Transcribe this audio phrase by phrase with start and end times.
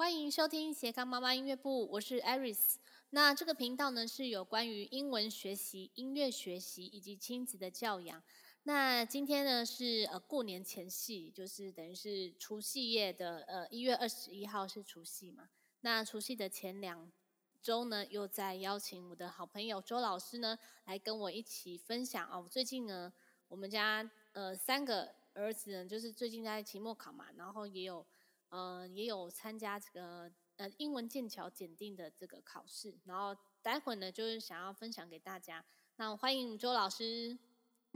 [0.00, 2.76] 欢迎收听斜杠妈妈音乐部，我是 Aris。
[3.10, 8.22] 那这个频道呢，是有关于英文学习、音乐学习以及亲子的教养。
[8.62, 15.50] 那今天呢是呃过年前夕，就是等于是除夕夜的呃一月二十一号是除夕嘛。
[15.82, 17.12] 那除夕的前两
[17.60, 22.48] 周呢，又在邀请我的好朋友周老师呢来跟我一起分享哦。
[22.50, 23.12] 最近呢，
[23.48, 28.06] 我们家呃三个儿子呢，就是最近在期末考嘛，然后也有。
[28.50, 35.64] 呃，也有参加这个呃英文剑桥检定的这个考试，然后待会呢就是想要分享给大家。
[35.96, 37.38] 那我欢迎周老师。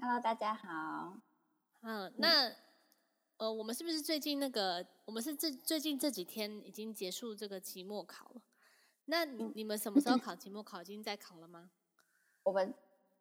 [0.01, 1.19] Hello，大家好。
[1.83, 2.57] 嗯，那、嗯、
[3.39, 8.43] 呃，我们是不是最近那个，我们是这最近这几天已经结束这个期末考了？
[9.07, 10.81] 那你，你们什么时候 考期末考？
[10.81, 11.73] 已经在考了吗？
[12.45, 12.73] 我们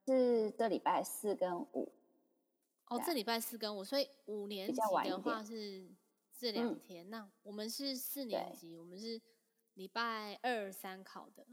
[0.05, 1.91] 是这礼拜四跟五。
[2.89, 4.79] 哦，这礼拜四跟五，所以五年级
[5.09, 5.89] 的话是。
[6.35, 9.21] 这两天，嗯、那我们是四年级，我们是
[9.75, 11.45] 礼拜二三考的，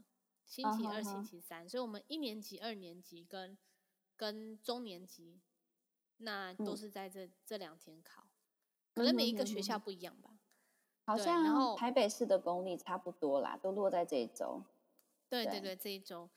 [0.45, 3.57] 星期二、星期三，所以我们一年级、二年级跟
[4.17, 5.39] 跟中年级，
[6.17, 8.27] 那都是在这、嗯、这两天考，
[8.93, 10.31] 可能每一个学校不一样吧。
[10.33, 10.39] 嗯、
[11.05, 14.63] 好像然后台北市的公立差不多啦，都落在这一周。
[15.29, 16.29] 对对对，这一周。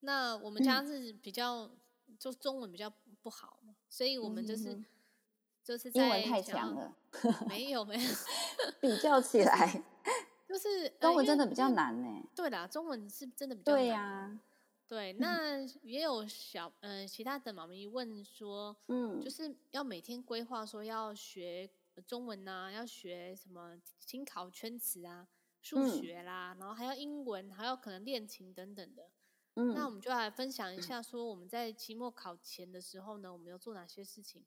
[0.00, 1.62] 那我们家是比较、
[2.06, 4.84] 嗯、就中文比较不好嘛，所以我们就是。
[5.66, 6.94] 嗯就是在英文太强了，
[7.48, 8.10] 没有没有，
[8.80, 9.82] 比较起来，
[10.48, 12.22] 就是中文真的比较难呢。
[12.36, 13.80] 对啦，中文是真的比较难。
[13.80, 14.40] 对呀、啊，
[14.86, 21.68] 对，那也有小呃其他的妈咪问说，嗯，就是要每天规划说要学
[22.06, 25.26] 中文呐、啊，要学什么新考圈词啊、
[25.60, 29.10] 数学啦，嗯、然后还要英文，还要可能练琴等等的。
[29.56, 34.44] 嗯，那我们就来分享一下，说我们在期末考前的时候呢，我们要做哪些事情。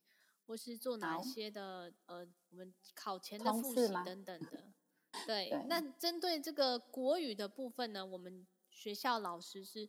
[0.49, 4.63] 或是做哪些的呃，我们考前的复习等等的，
[5.27, 5.47] 对。
[5.47, 9.87] 对，那针对这个国语的部分呢，我们学校老师是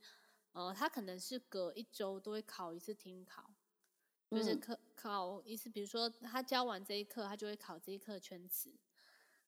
[0.53, 3.51] 呃，他可能是隔一周都会考一次听考，
[4.31, 8.71] 就是考考一次，比如说他教完这一课，他就会考这一课圈词。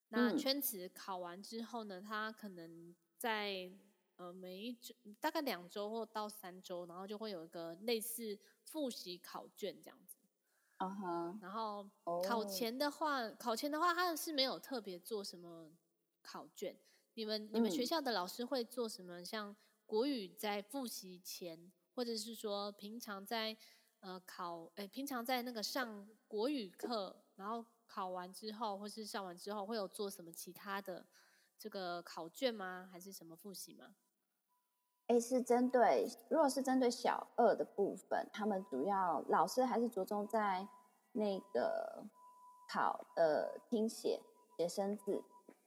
[0.09, 3.71] 那圈词考完之后呢，他可能在
[4.17, 10.17] 呃每一周大概两周或到三周，然后就会有一个类似复习考卷这样子。
[10.83, 11.39] Uh -huh.
[11.41, 11.89] 然后
[12.27, 13.39] 考前的话，oh.
[13.39, 15.71] 考前的话，他是没有特别做什么
[16.23, 16.77] 考卷。
[17.15, 19.25] 你们你们学校的老师会做什么？
[19.25, 19.55] 像
[19.87, 23.57] 国语在复习前，或者是说平常在
[24.01, 31.07] 呃考，哎，平常在那个上国语课，然后考完之后，或是上完之后，会有做什么其他的
[31.59, 32.89] 这个考卷吗？
[32.91, 33.95] 还是什么复习吗？
[35.13, 40.67] 诶，是针对，如果是针对小二的部分，他们主要老师还是着重在
[41.13, 42.03] 那个
[42.67, 44.23] 考呃听写
[44.57, 45.23] 写生字，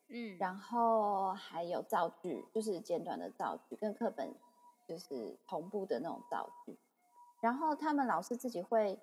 [0.08, 4.34] 嗯，然后还有造句，就是简短的造句，跟课本
[4.88, 6.76] 就是同步的那种造句。
[7.40, 9.00] 然后他们老师自己会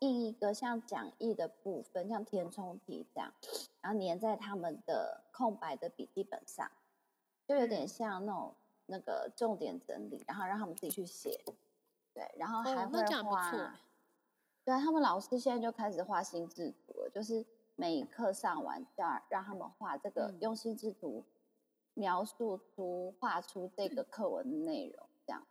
[0.00, 3.32] 印一个像讲义的部分，像填充题这样，
[3.80, 6.70] 然后粘在他们的空白的笔记本上，
[7.46, 8.54] 就有点像那种。
[8.90, 11.38] 那个重点整理，然后让他们自己去写，
[12.14, 13.50] 对，然后还会画。
[13.50, 13.72] 哦、
[14.64, 17.44] 对，他们老师现在就开始画心智图了，就是
[17.76, 21.22] 每一课上完就要让他们画这个，嗯、用心智图
[21.92, 25.46] 描述出、画出这个课文的内容，这样。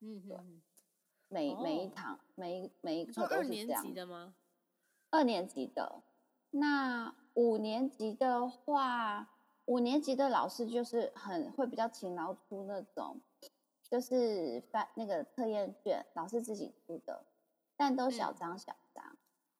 [0.00, 0.38] 嗯，对。
[1.28, 3.82] 每、哦、每一堂，每一每一课都是这样。
[3.82, 4.34] 二年级的吗？
[5.10, 6.02] 二年级的，
[6.50, 9.32] 那五年级的话。
[9.66, 13.20] 五年级的老师就是很会比较勤劳出那种，
[13.82, 17.24] 就是发那个测验卷，老师自己出的，
[17.76, 19.18] 但都小张小张，嗯，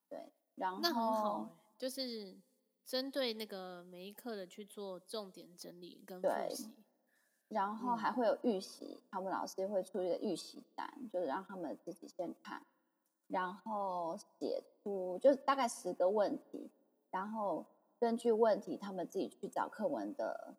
[0.08, 2.36] 对，然后那很好，就是
[2.84, 6.72] 针对那个每一课的去做重点整理跟复习，
[7.48, 12.64] 然后还会有预习，他们老师会出一个预习单，就是让他们自己先看，
[13.26, 16.70] 然后写出就是大概十个问题，
[17.10, 17.66] 然后。
[17.98, 20.54] 根据问题，他们自己去找课文的，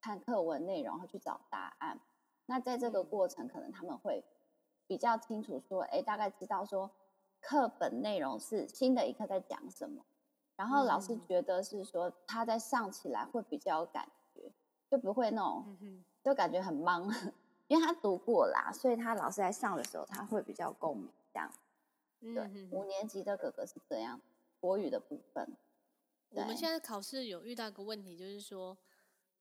[0.00, 2.00] 看课文内容，然后去找答案。
[2.46, 4.24] 那在这个过程，可能他们会
[4.86, 6.90] 比较清楚说，哎，大概知道说
[7.40, 10.04] 课本内容是新的一课在讲什么。
[10.56, 14.52] 然后老师觉得是说他在上起来会比较有感觉，
[14.90, 15.76] 就不会那种
[16.22, 17.32] 就感觉很懵，
[17.66, 21.08] 因为他读过啦，所以他老师在上的时候他会比较共鸣。
[21.32, 21.50] 这样，
[22.20, 24.20] 对，五年级的哥哥是这样，
[24.60, 25.56] 国语的部分。
[26.34, 28.76] 我们现在考试有遇到一个问题，就是说，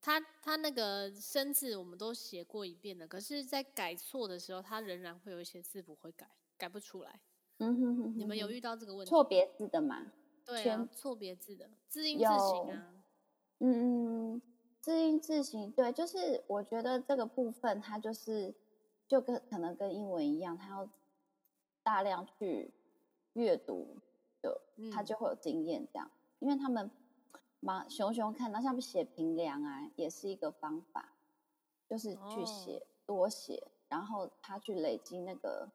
[0.01, 7.19] 他他那个生字我们都写过一遍了，可是，在改错的时候，他仍然会有一些字不会改，改不出来。
[7.57, 9.09] 嗯哼哼，你们有遇到这个问题？
[9.09, 10.11] 错别字的吗？
[10.45, 12.93] 对啊，错别字的字音字形啊。
[13.59, 14.41] 嗯嗯，
[14.81, 18.53] 字音字形，对，就是我觉得这个部分它就是
[19.07, 20.89] 就跟可能跟英文一样，它要
[21.81, 22.73] 大量去
[23.33, 23.95] 阅读
[24.41, 24.61] 的，
[24.91, 26.11] 它就会有经验这样。
[26.13, 26.91] 嗯、因为他们
[27.59, 31.13] 忙，熊熊看到像写评量啊，也是一个方法，
[31.89, 35.69] 就是去写、哦、多写，然后他去累积那个，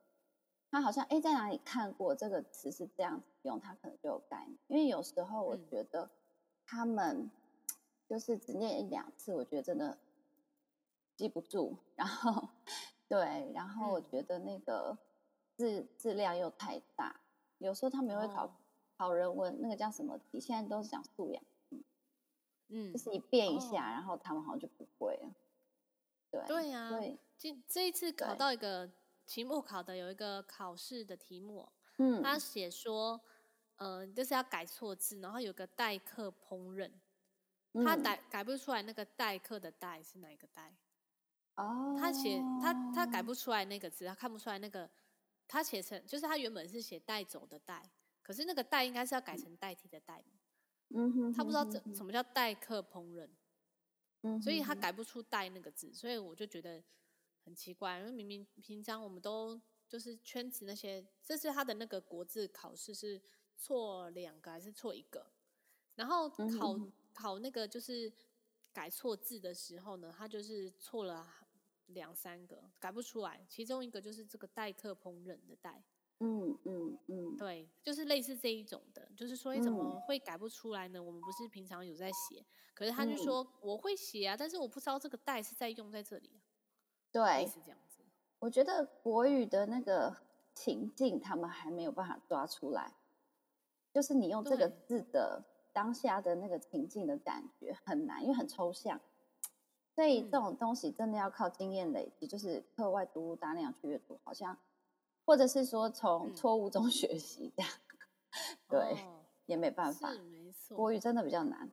[0.71, 4.59] 他好像哎在哪里看过这个词是这样子用，他可能就有概念。
[4.69, 6.09] 因为有时候我觉得
[6.65, 7.23] 他们。
[7.23, 7.31] 嗯
[8.09, 9.99] 就是只念一两次，我觉得真的
[11.15, 11.77] 记不住。
[11.95, 12.49] 然后，
[13.07, 14.97] 对，然后我觉得那个
[15.59, 17.21] 字、嗯、字量又太大，
[17.59, 18.51] 有时候他们会考、
[18.99, 20.41] 哦、考人文，那个叫什么题？
[20.41, 21.43] 现在都是讲素养，
[22.69, 25.35] 嗯，就是你变一下、哦，然后他们好像就不会了。
[26.31, 28.91] 对对呀、啊，对，这这一次考到一个
[29.25, 31.67] 期末考的有一个考试的题目，
[31.99, 33.21] 嗯，他写说，
[33.77, 36.91] 呃，就是要改错字，然后有个代课烹饪。
[37.85, 40.75] 他改改不出来那个代课的代是哪个代？
[41.55, 44.89] 哦，他写他他改不出来那个字，他看不出来那个，
[45.47, 47.89] 他写成就是他原本是写带走的带，
[48.29, 50.23] 可是那个代应该是要改成代替的代。
[50.91, 53.27] 嗯哼，他不知道这什么叫代客烹饪，
[54.21, 56.85] 嗯，所以他改不出代那个字，所以我就觉得
[57.47, 59.59] 很奇怪，因为明明平常我们都
[59.89, 63.19] 就是圈子那些，这是他的那个国字考试是
[63.57, 65.33] 错两个还是错一个？
[65.95, 66.79] 然后考。
[67.15, 68.13] 考那个就是
[68.73, 71.29] 改错字的时候呢，他就是错了
[71.87, 73.45] 两三个，改不出来。
[73.49, 75.83] 其中一个就是这个代客烹饪的代，
[76.21, 81.03] 嗯嗯嗯，对，就是类似这一种的，就是说你怎么会改不出来呢？
[81.03, 82.45] 我们不是平常有在写，
[82.75, 86.31] 可是他就说我会写啊，但是我不知道这个带是在用在这里。
[87.13, 88.03] 对，是这样子。
[88.39, 90.17] 我觉得国语的那个
[90.55, 92.93] 情境，他们还没有办法抓出来，
[93.93, 95.45] 就是你用这个字的。
[95.71, 99.01] 当下的那个情境的感觉很难，因为很抽象，
[99.95, 104.59] 所以这种东西真的要靠经验累积，嗯、就是课外读物大量去阅读，好像
[105.29, 107.71] 或者是说从错误中 学习这样，
[108.31, 110.11] 嗯、对、哦，也没办法。
[110.11, 111.71] 是没错，国语真的比较难，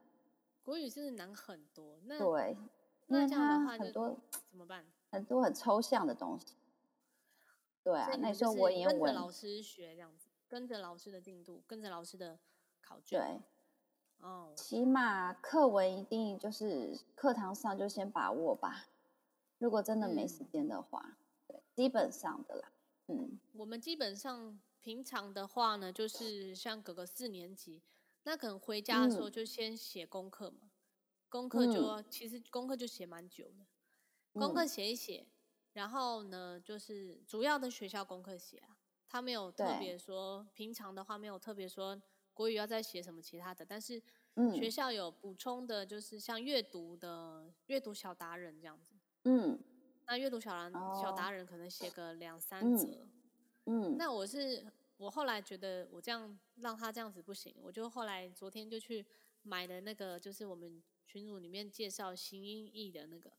[0.62, 1.98] 国语真的难很多。
[2.04, 2.58] 那对，
[3.06, 4.14] 那这样的话很多
[4.50, 4.84] 怎么办？
[5.10, 6.54] 很多很抽象的东西。
[7.82, 12.38] 对啊，那时候我也跟着老师学这样子，跟着老师的进度，跟着老师的
[12.82, 13.18] 考卷。
[13.18, 13.40] 对。
[14.28, 18.88] 哦，起码课文一定就是课堂上就先把握吧。
[19.56, 21.16] 如果真的没时间的话，嗯，
[21.48, 22.68] 对，基本上的啦。
[23.08, 27.82] 嗯，我们基本上平常的话呢，就是像哥哥四年级，
[28.24, 30.58] 那可能回家的时候就先写功课嘛。
[30.62, 30.70] 嗯，
[31.28, 33.66] 功课就其实功课就写蛮久的，
[34.32, 35.26] 功课写一写，
[35.72, 38.76] 然后呢，就是主要的学校功课写啊，
[39.08, 42.00] 他没有特别说，平常的话没有特别说。
[42.32, 43.98] 国语要再写什么其他的，但是
[44.54, 48.92] 学校有补充的，就是像阅读的阅读小达人这样子。
[49.24, 49.58] 嗯，
[50.06, 53.06] 那阅读小达、哦、小达人可能写个两三则。
[53.66, 54.64] 嗯，那我是
[54.96, 59.04] 我后来觉得我这样让他这样子不行，我就后来昨天就去
[59.42, 63.32] 买了那个，就是我们群组里面介绍形音译的那个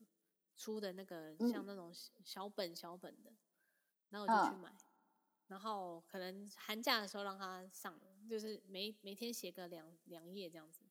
[0.56, 1.92] 出的那个像那种
[2.22, 3.32] 小本小本的，
[4.10, 4.70] 然后我就去买。
[4.70, 4.74] 哦
[5.48, 7.98] 然后可能寒假的时候让他上，
[8.28, 10.82] 就是每每天写个两两页这样子，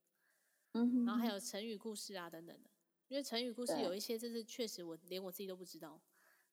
[0.72, 2.70] 嗯，然后还有成语故事啊等等的，
[3.08, 6.00] 因为成语故事有一些就是确实我连我自己都不知道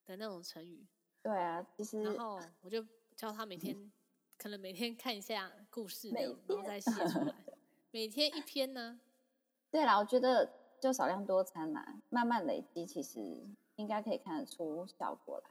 [0.05, 0.85] 的那种成语。
[1.21, 2.85] 对啊，其实然后我就
[3.15, 3.91] 教他每天，嗯、
[4.37, 7.35] 可能每天看一下故事，然后再写出来，
[7.91, 8.99] 每天一篇呢。
[9.71, 13.19] 对啦，我觉得就少量多餐啦，慢慢累积，其实
[13.75, 15.49] 应该可以看得出效果来。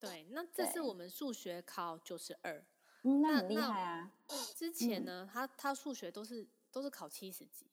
[0.00, 2.62] 对，那这次我们数学考九十二，
[3.02, 4.12] 那很厉害啊！
[4.54, 7.66] 之前呢，嗯、他他数学都是都是考七十几，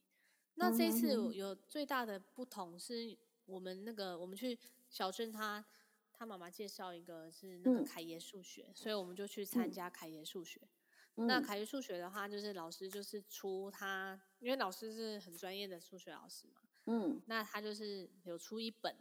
[0.56, 4.58] 那这一次有最大的不同是我们那个我们去
[4.90, 5.64] 小镇他
[6.12, 10.60] 他妈妈介绍一个是那个凯爷数学、嗯，所以我们就去参加凯爷数学。
[11.16, 18.96] 嗯、那凯爷数学的话，就是老师就是出他，因为老师是很专业的数学老师嘛，嗯，那他就是有出一本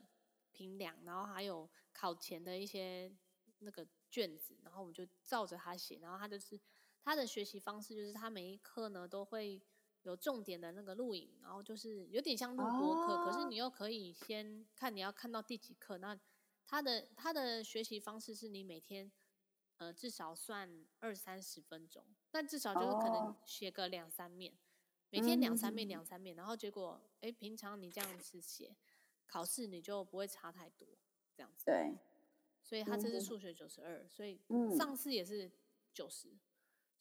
[0.52, 1.68] 评量，然后还有。
[1.96, 3.08] 考前的一些
[3.60, 6.58] 那个卷子，然后我们就照着他写，然后他就是
[7.04, 9.62] 他的学习方式，就是他每一课呢都会
[10.04, 15.98] 有重点的那个录影，然后就是有点像录播课，哦，可是你又可以先看你要看到第几课。
[15.98, 16.18] 那
[16.64, 19.10] 他的他的学习方式是你每天
[19.76, 24.56] 呃至少算二三十分钟，但至少就是可能写个两三面，哦，
[25.10, 28.74] 每天两三面两三面，然后结果哎平常你这样子写，
[29.26, 30.88] 考试你就不会差太多。
[31.36, 31.98] 这样子，对，
[32.62, 34.40] 所以他这是数学九十二，所以
[34.78, 35.50] 上次也是
[35.92, 36.28] 九十，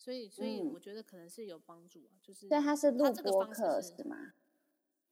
[0.04, 4.34] 所以所以我觉得可能是有帮助啊，就是对，他是录播课是吗？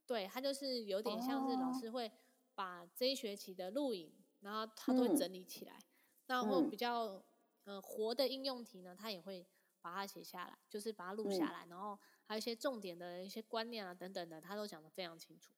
[0.05, 2.11] 对，他就是有点像是老师会
[2.53, 5.85] 把这一学期的录影，然后他都会整理起来，嗯、
[6.27, 7.23] 然后比较
[7.63, 9.47] 呃活的应用题呢，他也会
[9.79, 15.53] 把它写下来，就是把它录下来，嗯、然后还有一些重点的一些观念啊等等的，他都讲得非常清楚，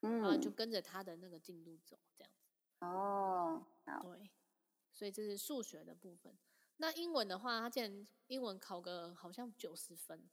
[0.00, 2.86] 嗯，然后就跟着他的那个进度走，这样子。
[2.86, 3.66] 哦，
[4.00, 4.30] 对，
[4.94, 6.34] 所以这是数学的部分。
[6.78, 10.28] 那英文的话，他竟然英文考个好像九十分，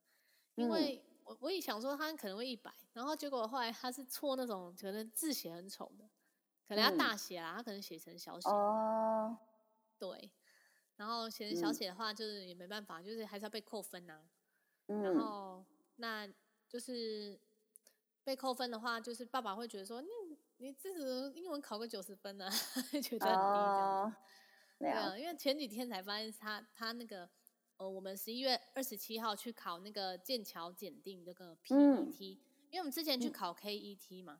[0.55, 6.05] 因为我我也想说他可能会一百，然后结果后来他是错那种可能字写很丑的，
[6.67, 8.47] 可能要大写啦，他可能写成小写。
[8.49, 9.37] 哦，
[9.97, 10.31] 对，
[10.97, 14.21] 然后写成小写的话，就是也没办法，就是还是要被扣分呐。
[14.85, 16.27] 然后那
[16.69, 17.39] 就是
[18.23, 20.09] 被扣分的话，就是爸爸会觉得说，你
[20.57, 22.47] 你这个英文考个九十分呢，
[23.01, 24.15] 觉得很低这样。
[24.85, 27.27] 对啊，因为前几天才发现他他那个
[27.77, 32.13] 呃，我们十一月二十七号去考那个剑桥检定这个 PET，、嗯、
[32.69, 34.39] 因为我们之前去考 KET 嘛，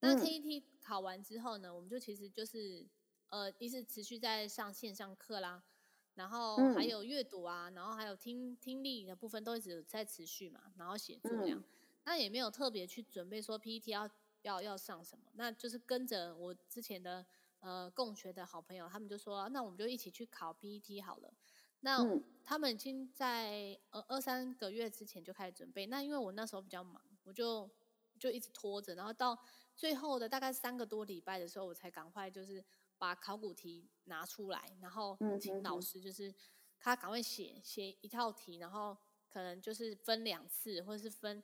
[0.00, 2.86] 嗯、那 KET 考完之后呢，我们就其实就是
[3.30, 5.62] 呃一直持续在上线上课啦，
[6.14, 11.64] 然后还有阅读啊，然后还有听听力的部分都一直在持续嘛，然后写作这样，嗯、
[12.04, 14.08] 那也没有特别去准备说 PET 要
[14.42, 17.26] 要要上什么，那就是跟着我之前的。
[17.66, 21.34] 呃，共学的好朋友，他们就说，那我们就一起去考 PET 好了。
[21.80, 25.84] 那、嗯、他们已经在呃二三个月之前就开始准备。
[25.86, 27.68] 那因为我那时候比较忙，我就
[28.20, 29.36] 就一直拖着，然后到
[29.74, 32.64] 最后的大概三个多礼拜的时候，我才赶快就是
[32.98, 36.32] 把考古题拿出来，然后请老师就是
[36.78, 38.96] 他赶快写写一套题，然后
[39.28, 41.42] 可能就是分两次或者是分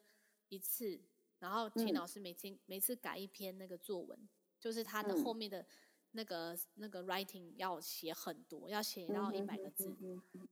[0.50, 1.00] 一次，
[1.41, 4.29] 然后请老师每天每次改一篇那个作文，
[4.61, 5.67] 就是他的后面的。
[6.12, 9.95] 那个那个 writing 要写很多，要写到一百个字，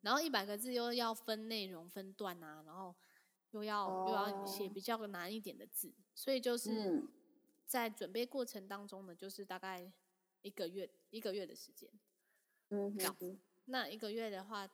[0.02, 2.94] 然后一百个字又要分内容分段啊，然后
[3.52, 4.08] 又要、oh.
[4.08, 7.02] 又要写比较难一点的字，所以就是
[7.66, 9.90] 在准备过程当中呢，就是大概
[10.42, 11.90] 一个月一个月的时间，
[12.70, 12.96] 嗯。
[13.66, 14.68] 那一个月的话，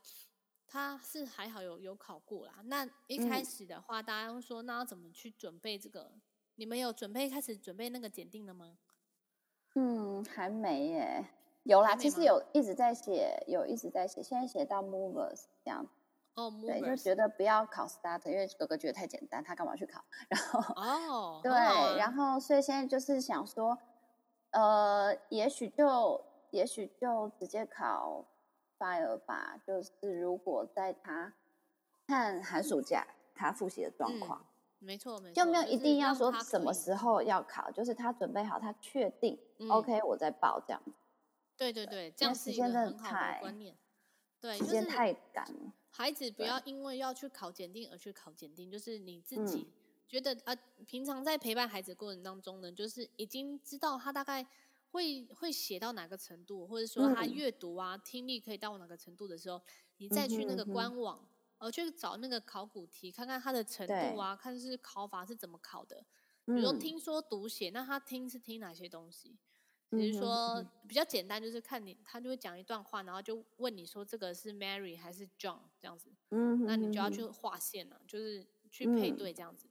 [0.66, 2.62] 他是还好有有考过啦。
[2.64, 6.19] 那一开始的话，大家都说那要怎么去准备这个？
[6.55, 8.78] 你们有准备开始准备那个检定了吗？
[9.78, 11.25] 嗯，还没耶，
[11.64, 15.87] 有啦，其实有一直在写，有一直在写，现在写到 movers 这样，
[16.35, 20.02] 哦对，就觉得不要考 starter，因为哥哥觉得太简单，他干嘛去考？
[20.30, 21.52] 然后，哦，对，
[21.99, 23.76] 然后所以现在就是想说，
[24.52, 28.25] 呃，也许就也许就直接考
[28.78, 31.35] fire 吧，就是如果在他
[32.06, 34.40] 看寒暑假他复习的状况。
[34.40, 40.83] 嗯没错，没错，就没有一定要说什么时候要考，就是他准备好，他确定、嗯、OK，我再报这样。
[41.56, 43.75] 对对对，这样是一个很好的观念。
[44.38, 45.73] 对，时间太赶了。
[45.88, 49.66] 孩子不要因为要去考检定而去考检定，就是你自己
[50.06, 50.54] 觉得啊、
[50.87, 54.47] 平常在陪伴孩子过程当中呢，就是已经知道他大概
[54.90, 59.61] 会会写到哪个程度，或者说他阅读啊、嗯、听力可以到哪个程度的时候，
[59.97, 61.26] 你再去那个官网。
[61.59, 66.05] 嗯呃，去找那个考古题，看看它的程度啊，看是考法是怎么考的。
[66.45, 69.37] 比如说听说读写，那他听是听哪些东西？
[69.91, 76.13] 比如说比较简单，就是看你他就会讲一段话，然后就问你说这个是 Mary 还是 John 这样子。
[76.31, 79.69] 嗯，那你就要去划线了，就是去配对这样子。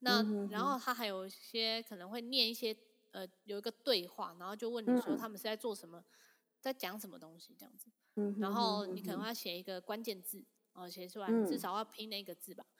[0.00, 2.76] 那然后他还有一些可能会念一些
[3.12, 6.04] 呃有一个对话，然后就问你说他们是在做什么，
[6.60, 7.88] 在讲什么东西这样子。
[8.40, 10.44] 然后你可能要写一个关键字。
[10.78, 12.76] 哦，写出来至少要拼那个字吧，嗯、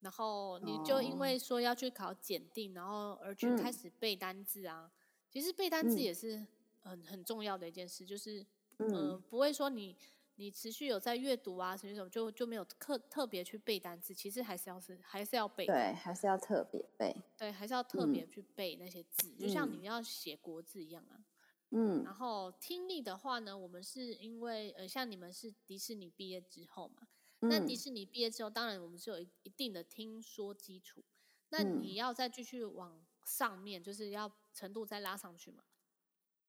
[0.00, 4.84] 然后你就因为说要去考检定，然后而去开始背单字啊。
[4.84, 4.90] 嗯、
[5.30, 6.46] 其实背单字也是
[6.82, 8.40] 很很重要的一件事，就是
[8.78, 9.96] 嗯、呃，不会说你
[10.36, 21.24] 你持续有在阅读啊，什么什么就就没有特特别去背单字，其实还是要是还是要背，对，还是要特别背，对，还是要特别去背那些字，嗯、就像你要写国字一样啊。
[21.70, 27.08] 嗯，然后听力的话呢，我们是因为呃，像你们是迪士尼毕业之后嘛。
[27.48, 31.04] 那迪士尼毕业之后，当然我们是有一定的听说基础。
[31.50, 35.62] 那你要再继续往上面，就是要程度再拉上去嘛。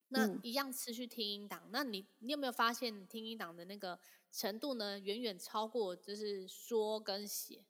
[0.07, 1.69] 那一样持续听音档。
[1.71, 3.99] 那你你有没有发现听音档的那个
[4.31, 4.99] 程度呢？
[4.99, 7.65] 远远超过就是说跟写。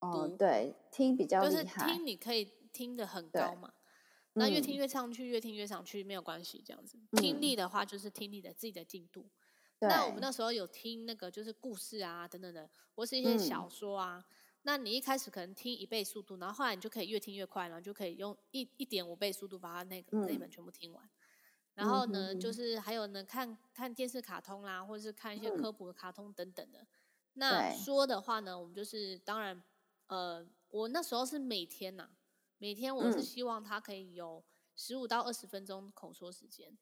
[0.00, 1.44] 哦，对，听比较。
[1.44, 3.72] 就是听你可以听得很高嘛。
[4.34, 6.98] 那越听越上去，越听越上去没有关系，这样子。
[7.12, 9.28] 听力的话，就是听力的自己的进度。
[9.80, 14.18] 对那我们那时候有听那个就是故事啊等等的，或是一些小说啊。
[14.18, 21.08] 嗯、那你一开始可能听一倍速度，然后后来你就可以越听越快，然后就可以用一一点五倍速度把它那个、嗯、那一本全部听完。
[21.74, 26.80] 然后呢，嗯、就是还有呢，看看电视卡通啦，或者是看一些科普的卡通等等的。
[26.80, 26.88] 嗯、
[27.34, 29.62] 那说的话呢，我们就是当然，
[30.08, 32.10] 呃，我那时候是每天呐、啊，
[32.58, 34.44] 每天我是希望他可以有
[34.74, 36.76] 十五到二十分钟口说时间。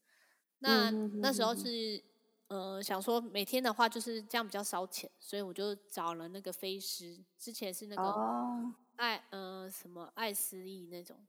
[0.61, 2.03] 那那时候是
[2.49, 11.27] 呃想说每天的话就是这样比较烧钱，所以我就找了那个飞师，之前是那个爱呃什么爱思意那种，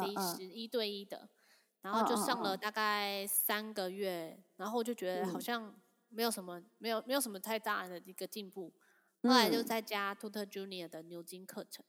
[0.00, 1.28] 飞师一对一的，
[1.82, 5.74] 然后就上了大概三个月，然后就觉得好像
[6.08, 8.72] 没有什么没有没有什么太大的一个进步，
[9.24, 11.84] 后来就在加 Tutor Junior 的牛津课程，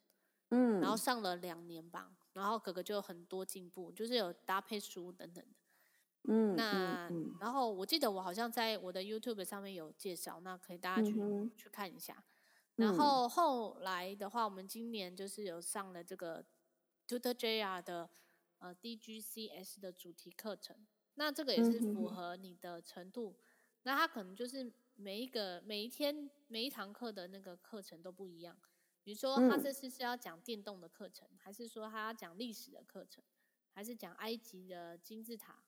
[0.50, 5.59] 嗯，然后上了两年吧，然后哥哥就有很多进步，就是有搭配书等等的。
[6.24, 12.24] 嗯，那、嗯嗯、然后我记得我好像在我的 YouTube 上面有介绍，那可以大家去、嗯、去看一下。
[12.76, 16.46] 然后后来的话，我们今年就是有上了这个
[17.08, 18.10] Tutor JR 的
[18.60, 20.76] 呃 DGCS 的主题课程，
[21.16, 23.36] 那这个也是符合你的程度。
[23.38, 23.44] 嗯、
[23.84, 28.58] 那它可能就是每一个每一天每一堂课的那个课程都不一样。
[29.04, 33.24] 比如说，他这次是要讲电动的课程，嗯、还是说他要讲历史的课程，
[33.74, 35.64] 还是讲埃及的金字塔？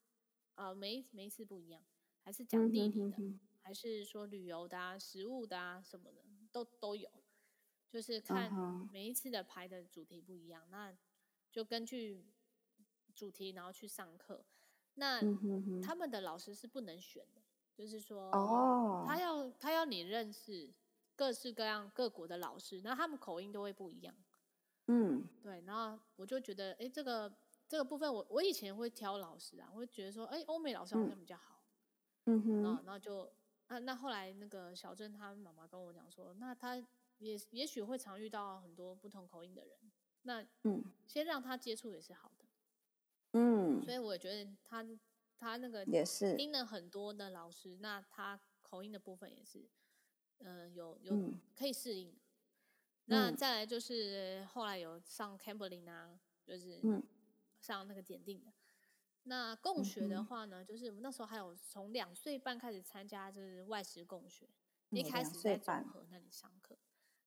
[0.62, 1.82] 啊、呃，每一每一次不一样，
[2.22, 3.16] 还是讲地理的，
[3.62, 7.10] 还是说旅游的啊、食物的啊什么的，都都有。
[7.90, 8.50] 就是看
[8.92, 10.96] 每一次的排的主题不一样，那
[11.50, 12.24] 就根据
[13.12, 14.44] 主题然后去上课。
[14.94, 15.20] 那
[15.82, 17.42] 他们的老师是不能选的，
[17.74, 20.72] 就是说，哦，他要他要你认识
[21.16, 24.14] 各式各样各国的老师，那他们口音都会不一样。
[24.86, 25.60] 嗯，对。
[25.62, 27.34] 然后我就觉得，哎，这个。
[27.72, 31.64] 这个部分我我以前会挑老师啊，我会觉得说，哎，欧美老师好像比较好，
[32.26, 33.32] 嗯哼，然后，然后就，
[33.68, 36.76] 那那后来那个小郑他妈妈跟我讲说，那他
[37.16, 39.78] 也也许会常遇到很多不同口音的人，
[40.24, 42.44] 那嗯，先让他接触也是好的，
[43.32, 44.86] 嗯，所以我也觉得他
[45.38, 46.36] 他那个也是。
[46.36, 49.66] 听了很多的老师，那他口音的部分也是，
[50.40, 52.16] 嗯、呃，有有可以适应，嗯、
[53.06, 57.02] 那再来就是后来有上 Cambly 啊，就是嗯。
[57.62, 58.52] 上那个检定的，
[59.22, 64.50] 那共学的话呢，嗯、就是我们那时候还有从两岁半开始参加，就是外食共学，
[64.90, 66.76] 嗯、一开始在中和那里上课，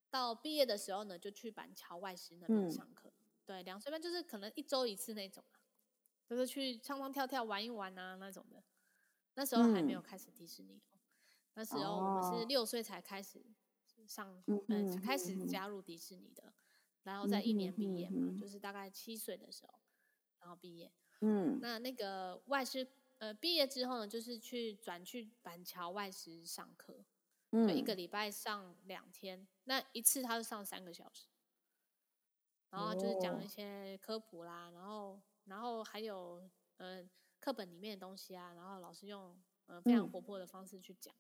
[0.10, 3.08] 到毕业的时候呢，就去板桥外食那边上课。
[3.08, 5.56] 嗯、对，两岁半就是可能一周一次那种啊，
[6.28, 8.62] 就是去唱唱跳跳玩一玩啊那种的。
[9.36, 11.00] 那时候还没有开始迪士尼，嗯、
[11.54, 13.42] 那时候我们是六岁才开始
[14.06, 16.54] 上，嗯、呃，开始加入迪士尼的，
[17.04, 19.80] 然后在一年毕业嘛，嗯、就是大概七岁的时候。
[20.46, 27.04] 然后毕业，嗯，那那个外师，呃，毕业之后呢，就是去转去板桥外师上课，
[27.50, 31.26] 嗯，一个礼拜上两天，那一次他就上三个小时，
[32.70, 37.04] 然后就是讲一些科普啦，然后然后还有呃
[37.40, 41.12] 课本里面的东西啊，然后老师用呃非常活泼的方式去讲。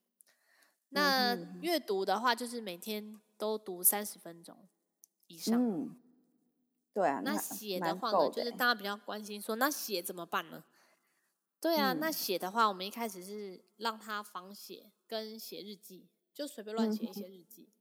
[0.89, 4.69] 那阅读的话，就是每天都读三十分钟
[5.25, 5.59] 以上。
[5.59, 5.99] 嗯
[6.95, 10.63] 对啊，那写的话呢，就是大家比较关心说，那写怎么办呢？
[11.59, 17.75] 对啊，嗯、那写的话，我们一开始是让他仿写跟写日记，就随便乱写一些日记，嗯、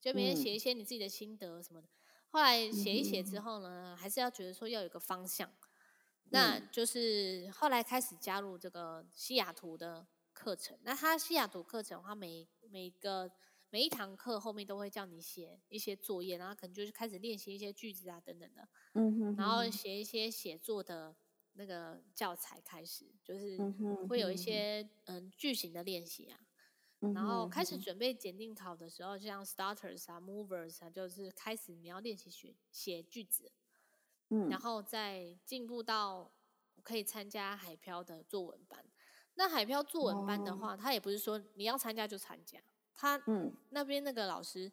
[0.00, 1.88] 就每天写一些你自己的心得什么的。
[2.30, 5.50] 后来写一写之后呢，还是要觉得说要有个方向，
[6.30, 10.78] 那就是后来开始加入这个西雅图的课程。
[10.82, 13.28] 那他西雅图课程的话，每每个。
[13.72, 21.16] 每一堂课后面都会叫你写一些作业，然后可能就是开始练习一些句子啊等等的，嗯哼，然后写一些写作的
[21.54, 23.56] 那个教材开始，就是
[24.10, 26.38] 会有一些嗯句型的练习啊，
[27.14, 33.50] 然后开始准备检定考的时候，就像 starters 啊、movers 啊，就是开始你要练习写写句子，
[34.28, 36.30] 嗯，然后再进步到
[36.82, 38.84] 可以参加海漂的作文班。
[39.34, 42.60] 那海漂作文班的话，他也不是说你要参加就参加。
[42.94, 44.70] 他嗯，那边那个老师，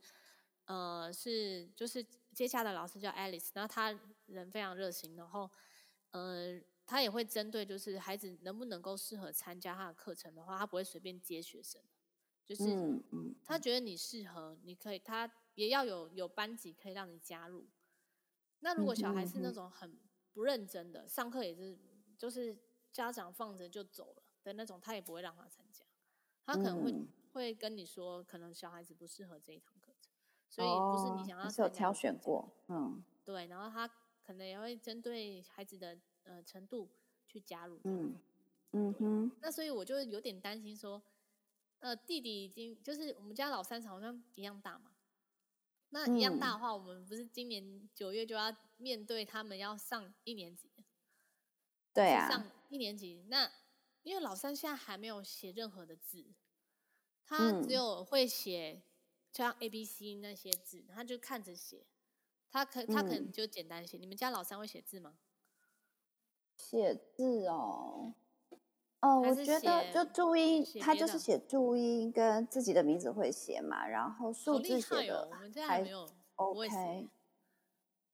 [0.65, 5.49] 呃，是就是接下的老师叫 Alice，然后他人非常热心，然后
[6.11, 11.81] 呃，他也会针对就是孩子能不能够适合参加他的课程的话，他不会随便接学生，
[12.45, 12.77] 就是
[13.43, 17.67] 他觉得你适合，你可以，他也要有有班级可以让你加入。
[18.59, 19.97] 那如果小孩是那种很
[20.33, 21.77] 不认真的，上课也是
[22.17, 22.57] 就是
[22.91, 25.85] 家长放着就走了的那种，他也不会让他参加，
[26.43, 26.93] 他可能会。
[27.39, 30.11] 会跟你说，可能小孩子不适合这一堂课程，
[30.49, 31.47] 所以不是你想要。
[31.47, 33.87] 哦、是有挑选过，嗯，对，然后他
[34.21, 36.89] 可能也会针对孩子的呃程度
[37.25, 38.19] 去加入，嗯
[38.71, 39.31] 嗯哼。
[39.41, 41.01] 那所以我就有点担心说，
[41.79, 44.91] 呃，弟弟已经就是我们家老三好像一样大嘛，
[45.89, 50.69] 那一样大的话，嗯、我们不是今年九月就要面对他们要上一年级，
[51.93, 53.23] 对啊，上一年级。
[53.29, 53.49] 那
[54.03, 56.25] 因为老三现在还没有写任何的字。
[57.29, 58.81] 他只有会写
[59.31, 61.85] 像 A B C 那些字，他就看着写，
[62.51, 63.97] 他可他可能就简单写。
[63.97, 65.13] 嗯、你们家老三会写字吗？
[66.57, 68.15] 写字哦，
[69.01, 77.07] 哦，我觉得就注音，他就是写注音跟自己的名字会写嘛，然后数字写的还、哦、我们家还没有 OK，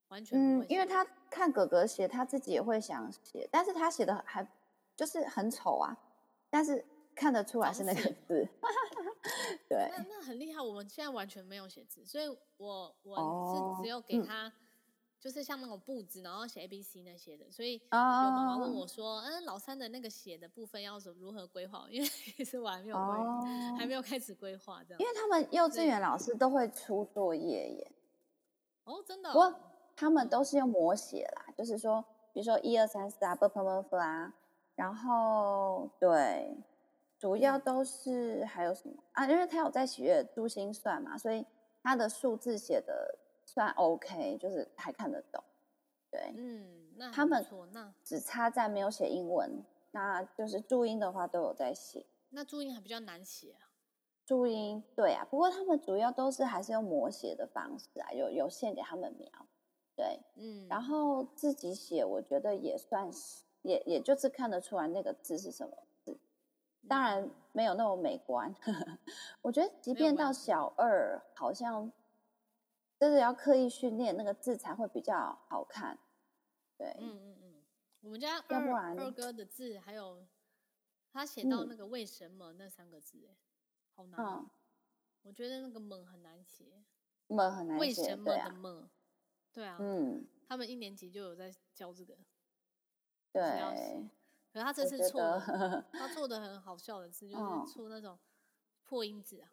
[0.09, 4.45] 完全嗯，因为他看哥哥写，他自己也会想写，但是他写的还
[4.93, 5.97] 就是很丑啊，
[6.49, 8.47] 但是看得出来是那个字，
[9.69, 10.61] 对，那那很厉害。
[10.61, 14.47] 我们现在完全没有写字，所以我我是只有给他。
[14.47, 14.61] 哦嗯
[15.17, 22.05] 就是像那种布置，然后写 A B C 那些的，所以有妈妈问我说：“嗯，老三的那个写的部分要怎如何规划？”因为
[22.37, 23.79] 其实我还没有规划，oh.
[23.79, 24.99] 还没有开始规划这样。
[24.99, 27.91] 因为他们幼稚园老师都会出作业耶。
[28.83, 29.33] 哦，真的、哦。
[29.33, 29.55] 不过
[29.95, 34.31] 他们都是用摹写啦，就是说，比如说一二三四啊，b p m f 啊，
[34.75, 36.55] 然后对，
[37.25, 39.25] 主要都是还有什么啊？
[39.25, 41.43] 因为他有在学珠心算嘛，所以
[41.81, 43.17] 他的数字写的。
[43.47, 45.41] 算 OK，就是还看得懂，
[46.09, 47.45] 对，嗯，那他们
[48.03, 52.05] 只差在没有写英文，那就是注音的话都有在写。
[52.29, 53.69] 那注音还比较难写啊？
[54.25, 59.29] 注音对啊，不过他们主要都是还是用摹写的方式啊，有有线给他们描，
[59.95, 65.84] 对，嗯，然后自己写，我觉得也算是，也也就是看得出来那个字是什么字，
[66.87, 68.53] 当然没有那么美观。
[69.41, 71.91] 我觉得即便到小二，好像。
[72.97, 75.99] 真的要刻意训练那个字才会比较好看，
[76.77, 77.63] 对，嗯嗯嗯，
[77.99, 80.25] 我们家二二哥的字还有
[81.11, 83.35] 他写到那个为什么那三个字，哎，
[83.95, 84.49] 好难，嗯，
[85.23, 86.85] 我觉得那个猛很难写，
[87.27, 88.89] 猛很难写，为什么的猛，
[89.51, 92.17] 对啊，嗯，他们一年级就有在教这个，
[93.33, 94.07] 对，
[94.55, 98.17] 可是他这次错了，他错的很好笑的是 就是出那种
[98.85, 99.51] 破音字啊。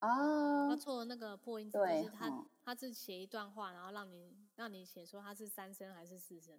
[0.00, 6.58] 啊，他错了那个破音字，就是他、哦、他是写一段话，然后让你让你写说他是三声还是四声，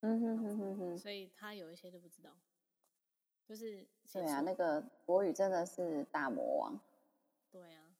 [0.00, 2.34] 嗯哼哼哼哼，所以他有一些都不知道，
[3.46, 6.80] 就是对啊，那个国语真的是大魔王，
[7.50, 7.94] 对啊，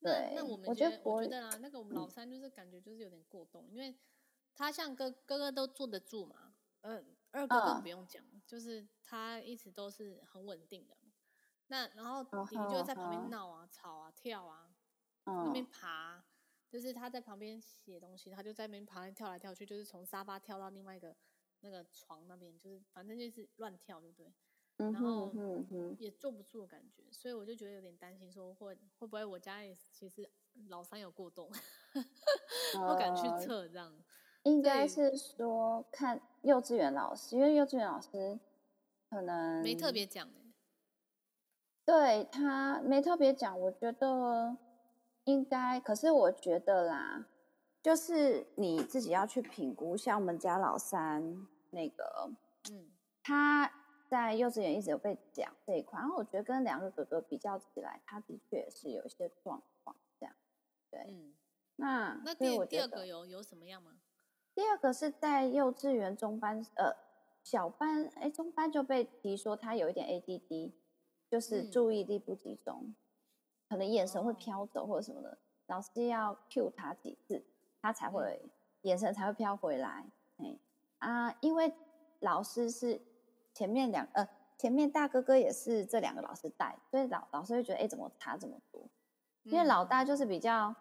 [0.00, 3.96] 对，那，那我们觉得我觉得，我觉得啊，那个我们老三就是感觉就是有点过动，嗯、因为
[4.52, 6.47] 他像哥哥哥都坐得住嘛，
[6.88, 10.96] 呃，二哥更不用讲，嗯、就是他一直都是很稳定的。
[11.66, 14.74] 那然后弟弟就在旁边闹啊、吵啊、跳啊，
[15.24, 16.24] 那边爬，
[16.70, 21.14] 就是他在旁边写东西，他就在那边爬来跳来跳去，就是从沙发跳到另外一个
[21.60, 24.32] 那个床那边，就是反正就是乱跳，对不对？
[24.78, 25.30] 然后
[25.98, 30.30] 也坐不住的感觉，所以我就觉得有点担心，说会会不会我家里其实
[30.68, 31.50] 老三有过动，
[31.92, 33.92] 不敢去测这样。
[34.42, 38.38] 应该是说看幼稚园老师，因为幼稚园老师
[39.10, 40.28] 可能没特别讲。
[41.84, 44.58] 对他没特别讲，我觉得
[45.24, 47.26] 应该，可是我觉得啦，
[47.82, 49.96] 就是你自己要去评估。
[49.96, 52.30] 像我们家老三那个，
[52.70, 52.90] 嗯，
[53.22, 53.72] 他
[54.06, 60.34] 在幼稚园一直有被讲这一块，然后我觉得跟两个哥哥比较起来，他的确是有一些状况这样。
[60.90, 61.32] 对，嗯，
[61.76, 63.92] 那那第第二个有有什么样吗？
[64.58, 66.92] 第二个是在幼稚园中班，呃，
[67.44, 70.72] 小班，哎，中班就被提说他有一点 ADD。
[71.30, 72.96] 就是注意力不集中，嗯、
[73.68, 77.44] 可能眼神会飘走或者什么的，老师要 cue 他几次，
[77.80, 78.50] 他才会、嗯、
[78.82, 80.04] 眼神才会飘回来。
[80.38, 80.58] 哎
[80.98, 81.72] 啊，因为
[82.18, 83.00] 老师是
[83.54, 88.88] 前面两呃前面大哥哥也是这两个老师带，所以老老师会觉得哎怎么差这么多？
[89.44, 90.74] 因为老大就是比较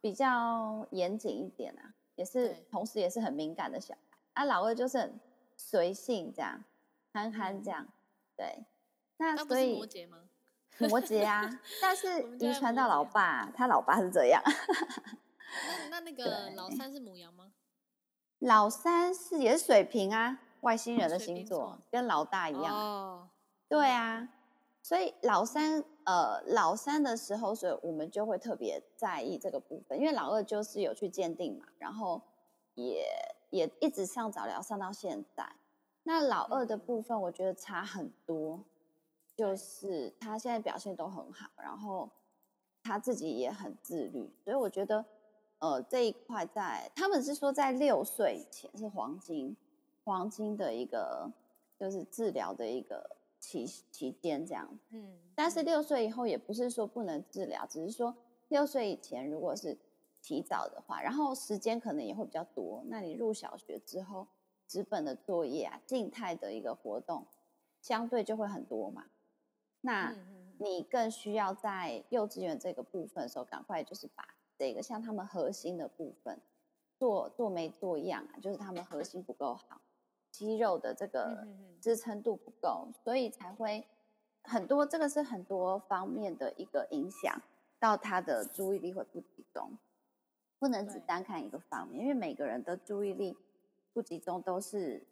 [0.00, 4.00] 比较严谨一点啊，也是同时也是很敏感的小孩
[4.34, 5.20] 啊，老二就是很
[5.56, 6.62] 随性这样，
[7.12, 7.92] 憨憨这样，嗯、
[8.36, 8.64] 对。
[9.16, 10.18] 那所以摩羯吗？
[10.78, 14.42] 摩羯啊， 但是遗传到老爸，他老爸是这样。
[15.80, 17.52] 那那那 个老三是母羊吗？
[18.40, 22.74] 老三是也是水瓶啊，外星人的星座，跟老大一样。
[22.76, 23.28] 哦，
[23.68, 24.28] 对啊，
[24.82, 32.20] 所以老三呃老三的时候，所以我们就会特别在意这个部分，因为老二就是有去鉴定嘛，然后
[32.74, 33.06] 也
[33.50, 35.46] 也一直上早疗上到现在。
[36.02, 38.62] 那老二的部分，我觉得差很多。
[39.36, 42.08] 就是他现在表现都很好，然后
[42.84, 45.04] 他自己也很自律，所以我觉得，
[45.58, 49.56] 呃，这一块在他们是说在六岁以前是黄金
[50.04, 51.28] 黄金的一个
[51.76, 53.04] 就是治疗的一个
[53.44, 58.14] 期期间这样，嗯，但是六岁以后也不是说不能治疗，只是说
[58.48, 59.76] 六岁以前如果是
[60.22, 64.26] 提早的话，然后时间可能也会比较多，那你入小学之后，
[64.66, 67.26] 纸本的作业啊，静态的一个活动
[67.82, 69.04] 相对就会很多嘛。
[69.82, 70.16] 那
[70.58, 74.26] 你更需要在幼稚园这个部分的时候，赶快就是把
[74.56, 76.40] 这个像他们核心的部分
[76.96, 79.80] 做做没做样啊，就是他们核心不够好，
[80.34, 81.46] 肌肉的这个
[81.80, 83.86] 支撑度不够，所以才会
[84.42, 87.40] 很多，这个是很多方面的一个影响，
[87.78, 89.78] 到他的注意力会不集中，
[90.58, 93.36] 不能只单看一个方面，因为每个人的注意力
[93.92, 95.06] 不集中都是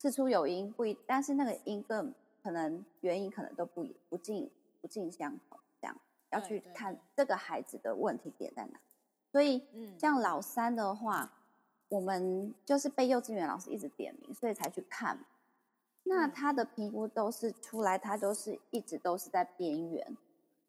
[0.00, 5.56] 事出有因，不一，但是那个因更可能原因可能都不不尽不尽相同。
[5.80, 5.96] 这样
[6.30, 8.80] 要去看这个孩子的问题点在哪，
[9.30, 9.62] 所以
[9.96, 11.32] 像老三的话，
[11.94, 15.18] 我们就是被幼稚园老师一直点名，所以才去看。
[16.02, 20.16] 那他的评估都是出来，他都是一直都是在边缘。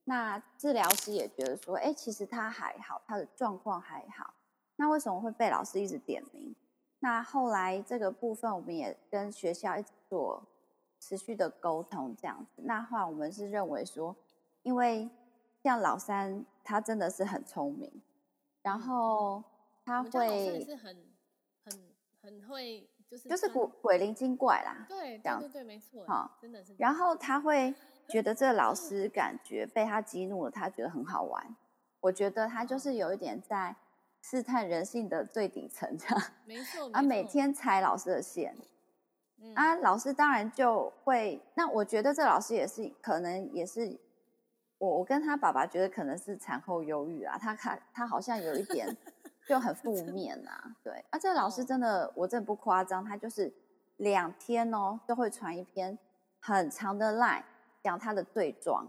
[0.03, 4.33] 那治疗师也觉得说，哎，其实他还好，他的状况还好。
[4.75, 6.55] 那为什么会被老师一直点名？
[6.99, 10.43] 那后来这个部分，我们也跟学校一直做
[10.99, 12.61] 持续的沟通，这样子。
[12.63, 14.15] 那话我们是认为说，
[14.63, 15.09] 因为。
[15.63, 17.91] 像老三，他真的是很聪明，
[18.61, 19.43] 然后
[19.83, 20.95] 他会是很
[22.25, 26.75] 很很会，就是就是鬼鬼灵精怪啦，对，这样对对对，没错，哈，真的是。
[26.77, 27.73] 然后他会
[28.09, 31.55] 觉得这个老师感觉被他激怒了，他觉得很好玩。
[32.01, 33.75] 我觉得他就是有一点在
[34.21, 38.55] 试探人性的最底层，这样，没错，啊，每天踩老师的线，
[39.53, 41.41] 啊，老师当然就会。
[41.53, 43.99] 那我觉得这老师也是可能也是。
[44.77, 48.85] 我我跟他爸爸觉得可能是产后忧郁啊，他看他好像有一点
[49.45, 51.05] 就很负面啊，对。
[51.10, 53.53] 啊，这个老师真的我真的不夸张，他就是
[53.97, 55.97] 两天哦都会传一篇
[56.39, 57.43] 很长的 line
[57.84, 58.88] 讲他的对状，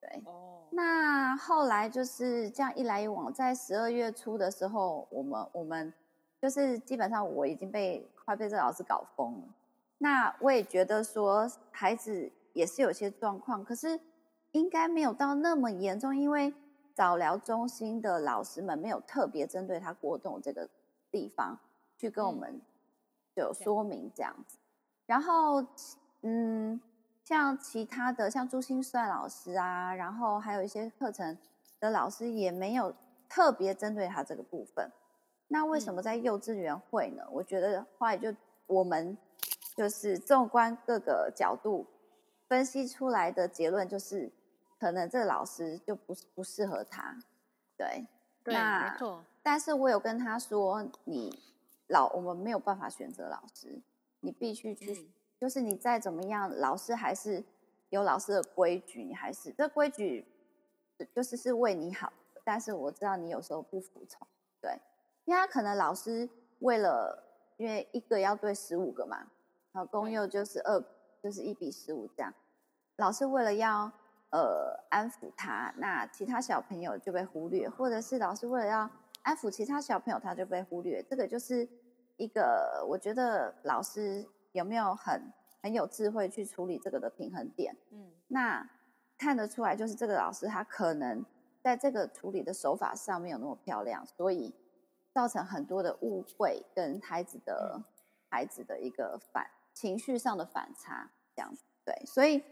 [0.00, 5.92] 对，哦，那后来就是这样一来一往，在十二月初的时候，我们我们
[6.40, 9.48] 就是基本上我已经被快被这个老师搞疯了，
[9.98, 14.00] 那我也觉得说孩子也是有些状况，可是。
[14.52, 16.52] 应该没有到那么严重，因为
[17.00, 20.68] 早疗中心的老师们没有特别针对他过动这个
[21.10, 21.58] 地方
[21.96, 22.60] 去跟我们
[23.36, 24.58] 有说明这样子。
[25.06, 25.64] 然后，
[26.20, 26.78] 嗯，
[27.24, 31.38] 像其他的像朱新帅老师啊，然后还有一些课程
[31.80, 32.94] 的老师也没有
[33.30, 34.92] 特别针对他这个部分。
[35.48, 37.22] 那为什么在幼稚园会呢？
[37.32, 38.30] 我觉得后来就
[38.66, 39.16] 我们
[39.74, 41.86] 就是纵观各个角度
[42.46, 44.30] 分析出来的结论就是。
[44.80, 47.14] 可能这个老师就不不适合他，
[47.76, 48.06] 对，
[48.42, 49.22] 对，那没错。
[49.42, 51.38] 但是我有跟他说，你
[51.88, 53.78] 老我们没有办法选择老师，
[54.20, 57.44] 你必须去，嗯、就是你再怎么样，老师还是
[57.90, 60.26] 有老师的规矩，你还是这规矩
[61.14, 62.10] 就是是为你好。
[62.42, 64.26] 但是我知道你有时候不服从，
[64.62, 64.80] 对，
[65.26, 66.26] 因为他可能老师
[66.60, 67.22] 为了
[67.58, 69.18] 因为一个要对十五个嘛，
[69.72, 70.82] 然后公幼就是二
[71.22, 72.32] 就是一比十五这样，
[72.96, 73.92] 老师为了要。
[74.30, 78.88] 呃，安抚他，那其他小朋友就被忽略，或者是老师为了要
[79.22, 81.02] 安抚其他小朋友，他就被忽略。
[81.02, 81.68] 这个就是
[82.16, 85.20] 一个，我觉得老师有没有很
[85.60, 87.76] 很有智慧去处理这个的平衡点？
[87.90, 88.70] 嗯，那
[89.18, 91.24] 看得出来，就是这个老师他可能
[91.60, 94.54] 在这个处理的手法上没有那么漂亮，所以
[95.12, 97.84] 造成很多的误会跟孩子的、嗯、
[98.28, 101.64] 孩子的一个反情绪上的反差，这样子。
[101.90, 102.42] 对，所以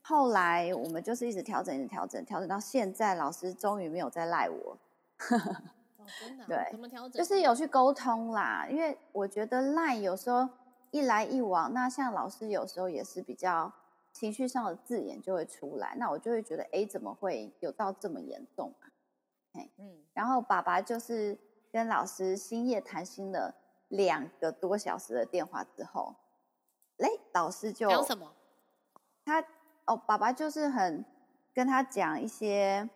[0.00, 4.78] 后来我们就是一直调整，一直调整，调整到现在，老师终于没有再赖我。
[5.28, 6.44] 哦，真的？
[6.48, 7.12] 对，怎么调整？
[7.12, 10.48] 就是有去沟通啦，因为我觉得赖有时候
[10.90, 13.70] 一来一往，那像老师有时候也是比较
[14.12, 18.88] 情绪上的字眼就会出来，那我就会觉得，哎，怎么会有到这么严重啊？
[19.76, 21.38] 嗯，然后爸爸就是
[21.70, 23.54] 跟老师星夜谈心了
[23.88, 26.16] 两个多小时的电话之后，
[26.98, 28.32] 哎，老师就讲什么？
[29.24, 29.44] 他
[29.86, 31.04] 哦，爸爸就是很
[31.54, 32.88] 跟他讲一些，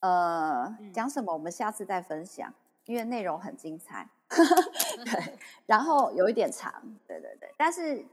[0.00, 2.52] 呃，讲什么我们下次再分享，
[2.86, 6.72] 因为内容很精彩， 对， 然后有一点长，
[7.06, 8.04] 对对对，但是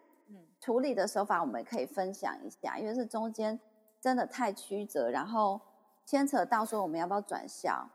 [0.59, 3.59] 处理的手法我们可以分享一下，因为是中间
[3.99, 5.59] 真的太曲折，然后
[6.05, 7.89] 牵扯到说我们要不要转校，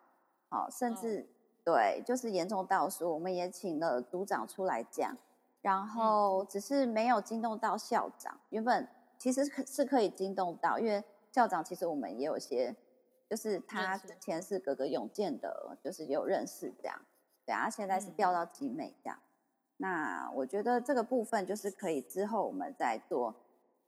[0.48, 1.28] 好，甚至
[1.64, 5.16] 对，就是严重到说我们也请了组长出来讲。
[5.64, 12.76] 然后只是没有惊动到校长，原本其实可是可以惊动到，因为校长其实我们也有些，
[13.30, 17.00] 就是他之前是哥哥永健的，就是有认识这样，
[17.46, 19.18] 对啊，现在是调到集美这样。
[19.78, 23.34] 那我觉得这个部分就是可以之后我们再做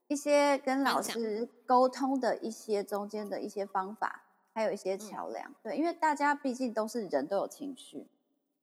[0.08, 4.22] 一些跟老师沟通的一些中间的一些方法，
[4.54, 8.08] 还有一些桥梁，对，因为大家毕竟都是人都有情绪，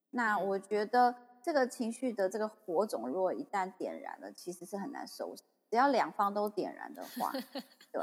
[0.09, 1.13] 那我觉得。
[1.43, 5.43] 这个情绪的这个火种，如果一旦点燃了，其实是很难收拾。
[5.69, 7.31] 只要两方都点燃的话，
[7.91, 8.01] 对，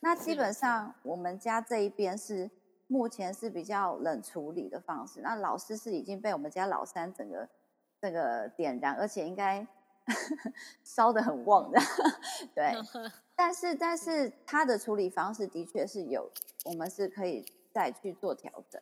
[0.00, 2.50] 那基本上我们家这一边是
[2.88, 5.20] 目前是比较冷处理的方式。
[5.20, 7.48] 那老师是已经被我们家老三整个
[8.00, 9.64] 这个点燃，而且应该
[10.82, 11.80] 烧的很旺的，
[12.54, 12.72] 对。
[13.36, 16.30] 但是但是他的处理方式的确是有，
[16.64, 18.80] 我们是可以再去做调整。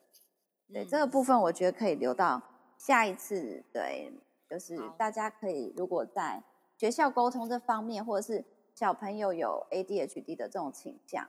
[0.73, 2.41] 对，这个部分，我觉得可以留到
[2.81, 3.63] 下一次。
[3.75, 4.11] 对，
[4.49, 6.43] 就是大家可以如果在
[6.79, 8.43] 学校沟通这方面，或者是
[8.75, 11.29] 小朋友有 ADHD 的这种倾向，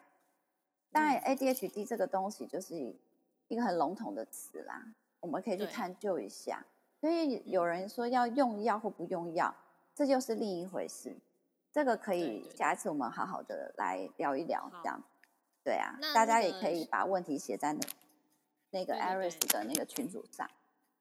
[0.94, 2.96] 当然 ADHD 这个东西就是
[3.50, 4.82] 一个很笼统的词啦，
[5.20, 6.66] 我们可以去探究一下。
[7.02, 9.54] 所以有人说要用药或不用药，
[9.94, 11.18] 这就是另一回事。
[11.74, 15.04] 这个可以下一次我们好好的来聊一聊，这样。
[15.66, 17.82] 对啊，大家也可以把问题写在那。
[18.74, 20.50] 那个 Iris 的那个群组上，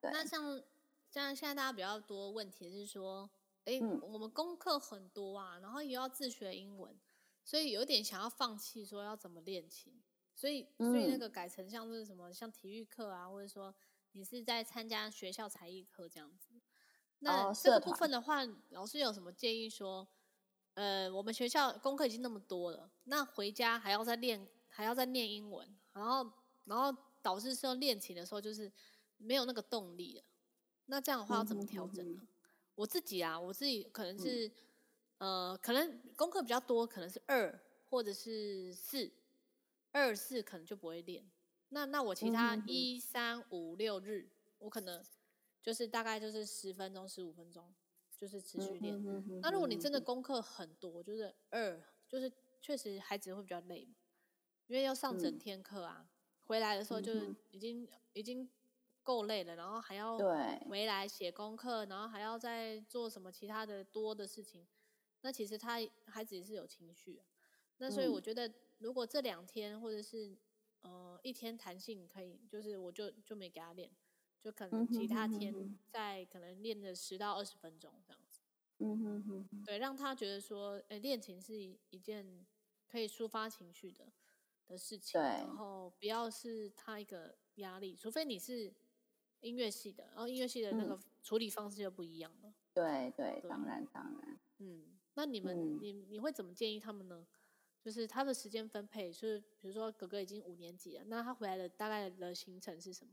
[0.02, 0.62] 那像
[1.10, 3.28] 像现在大家比较多问题是说，
[3.64, 6.98] 哎、嗯，我们功课很多啊，然后也要自学英文，
[7.44, 10.02] 所以有点想要放弃，说要怎么练琴，
[10.34, 13.74] 所以所以那个改成像是什么，像体育课啊，或者说
[14.12, 16.54] 你是在参加学校才艺课这样子。
[17.18, 20.08] 那这个部分的话，老师有什么建议说，
[20.74, 26.32] 呃，我们学校功课已经那么多了，那回家还要再练，还要再练英文，然后
[26.64, 26.96] 然后。
[27.22, 28.72] 导致说练琴的时候就是
[29.20, 30.24] 没有那个动力了，
[30.86, 32.20] 那这样的话要怎么调整呢？
[32.74, 34.50] 我自己啊，我自己可能是，
[35.18, 39.12] 呃，可能功课比较多，可能是二或者是四，
[39.92, 41.30] 二四可能就不会练。
[41.68, 44.28] 那那我其他一三五六日，
[44.58, 45.04] 我可能
[45.62, 47.72] 就是大概就是十分钟十五分钟，
[48.16, 49.00] 就是持续练。
[49.42, 53.94] 那如果你真的功课很多，就是二，就是确实孩子会比较累嘛，
[54.66, 56.08] 因为要上整天课啊。
[56.44, 58.50] 回来的时候就是已经、嗯、已经
[59.02, 60.18] 够累了，然后还要
[60.68, 64.66] 回来写功课，然后还要再做什么其他的多的事情。
[65.22, 67.22] 那其实他孩子也是有情绪，
[67.78, 70.36] 那所以我觉得如果这两天或者是
[70.80, 73.90] 呃一天弹性可以，就是我就就没给他练，
[74.40, 78.40] 就可能其他天再可能练个十到二十分钟这样子。
[78.78, 81.54] 嗯哼哼，对，让他觉得说，哎，练琴是
[81.90, 82.46] 一件
[82.88, 84.10] 可以抒发情绪的。
[84.66, 88.72] 的事情，然后不要是他一个压力，除非你是
[89.40, 92.52] 音乐系的，然后音乐系的那个处理方式就不一样了。
[92.72, 94.38] 对对，当然当然。
[94.58, 97.26] 嗯，那你们、嗯、你你会怎么建议他们呢？
[97.82, 103.12] 就是他的时间分配，就是比如说哥哥已经五年级了，那他回来的大概的行程是什么？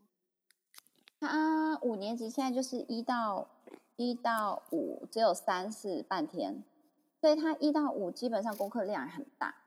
[1.20, 3.50] 他五年级现在就是一到
[3.96, 6.64] 一到五，只有三四半天，
[7.22, 9.64] 所以他一到五基本上功课量很大。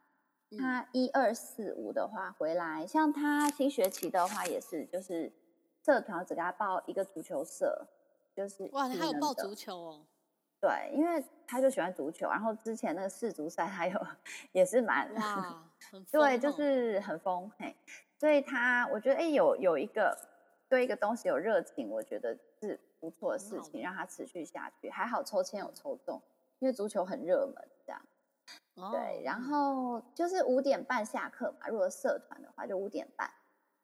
[0.58, 5.32] 他一二四五的话回来，像他新学期的话也是，就是
[5.90, 7.84] 社团只给他报一个足球社，
[8.32, 10.06] 就是哇，他有报足球哦。
[10.60, 14.06] 对，因为他就喜欢足球，然后之前那个世足赛还有
[14.52, 17.74] 也是蛮哇， 很对，就是很疯嘿。
[18.18, 20.16] 所以他我觉得哎，有有一个
[20.68, 24.88] 对一个东西有热情，我觉得是不错的事情，让他持续下去。
[24.88, 26.22] 还好抽签有抽中，
[26.60, 28.00] 因为足球很热门，这样。
[28.92, 31.66] 对，然后就是五点半下课嘛。
[31.66, 33.28] 如果社团的话，就五点半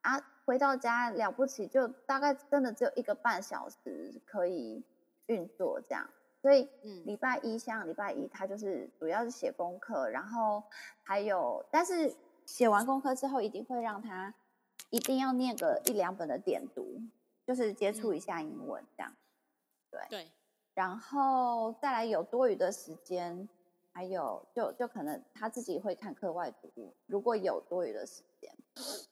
[0.02, 0.22] 啊。
[0.46, 4.82] 回到家了不起，就大概真的只有一个半小时可以
[5.26, 6.08] 运作这样。
[6.40, 10.62] 所以，嗯，礼拜一像礼拜一，他就是主要是写功课，然后
[11.02, 12.14] 还有，但是
[12.46, 14.32] 写完功课之后，一定会让他
[14.90, 17.02] 一定要念个一两本的点读，
[17.44, 19.12] 就是接触一下英文这样。
[19.90, 20.32] 对对，
[20.74, 23.48] 然后再来有多余的时间。
[23.92, 28.52] 还有，就就可能他自己会看课外读物，如果有多余的时间。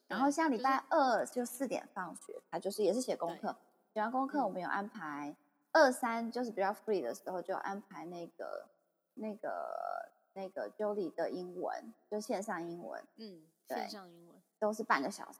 [0.06, 3.56] 然后像礼拜二就四点放学，他就是也是写功课。
[3.92, 5.34] 写完功课，我们有安排
[5.72, 8.66] 二三，就是比较 free 的时候，就安排那个
[9.14, 13.02] 那个那个 Jolie 的英文，就线上英文。
[13.16, 15.38] 嗯，对，线上英文都是半个小时。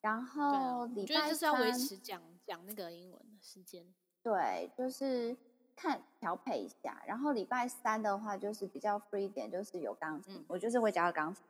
[0.00, 3.86] 然后礼拜三就是要维持讲讲那个英文的时间。
[4.22, 5.36] 对，就是。
[5.78, 11.44] 看调配一下，然后礼拜三的话就是比较 free 一点，就是有钢琴，嗯、我就是会教钢琴。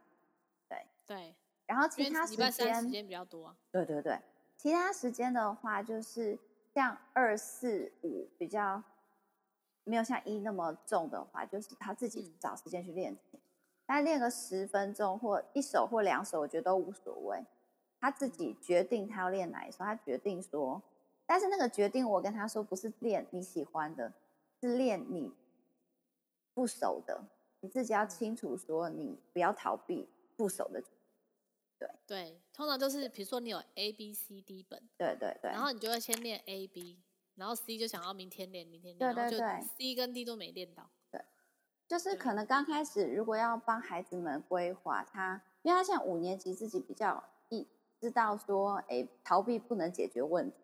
[0.69, 1.35] 对对，
[1.67, 3.57] 然后其他时间时间比较多、啊。
[3.71, 4.19] 对对对，
[4.57, 6.39] 其他时间的话就是
[6.73, 8.83] 像二四五比较
[9.85, 13.41] 没有像一那么重的话，就是他自己找时间去练琴，
[13.87, 17.45] 他、嗯、练个十分钟或一首或两首，我觉得都无所谓。
[17.99, 20.83] 他自己决定他要练哪一首，他决定说。
[21.25, 24.13] 但是那个决定，我跟他说不是练你喜欢的，
[24.61, 25.33] 是练你
[26.55, 27.25] 不熟的。
[27.61, 30.81] 你自己要清楚说，你不要逃避不熟的。
[31.79, 36.99] 对对，通常就是比如说你有 A B C D 本，对对对，然后你就会先练 A B，
[37.35, 40.89] 然后 C 就想要明天练，明天练，对对对，C 跟 D 都没练到。
[41.11, 41.21] 对，
[41.87, 47.67] 就是可能刚开始如果要帮孩子们规划他，因为他现在五年级自己比较一。
[47.99, 50.57] 知道说，哎，逃避不能解决问题，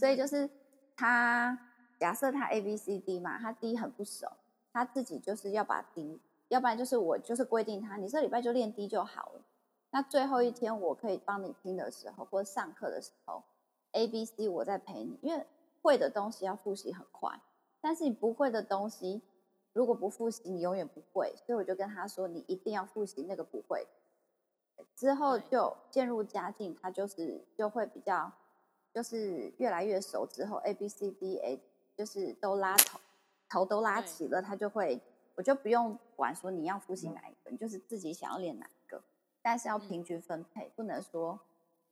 [0.00, 0.48] 所以就是
[0.96, 4.32] 他假设他 A B C D 嘛，他 D 很不熟，
[4.72, 9.44] 他自己就是要把 D，要不然就是我就是规定他，你这礼拜就练 D 就好了。
[9.92, 13.44] 那最后一天我可以帮你听的时候，或者上课的时候
[13.92, 15.46] ，A B C 我在陪你，因为
[15.82, 17.40] 会的东西要复习很快，
[17.80, 19.22] 但是你不会的东西。
[19.74, 21.34] 如果不复习，你永远不会。
[21.46, 23.86] 所以我就跟他说，你一定要复习那个不会。
[24.94, 28.30] 之后就渐入佳境，他就是就会比较，
[28.92, 30.26] 就是越来越熟。
[30.26, 31.58] 之后 A B C D A
[31.96, 33.00] 就是都拉头，
[33.48, 35.00] 头都拉齐了，他就会，
[35.34, 38.81] 我就不用管说你要复习哪一个，你就是自己想要练哪一个，
[39.42, 41.38] 但是要平均分配，不能说